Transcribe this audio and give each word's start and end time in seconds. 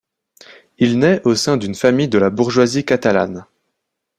Il 0.79 0.97
naît 0.97 1.21
au 1.27 1.35
sein 1.35 1.57
d'une 1.57 1.75
famille 1.75 2.07
de 2.07 2.17
la 2.17 2.31
bourgeoisie 2.31 2.83
catalane. 2.85 3.45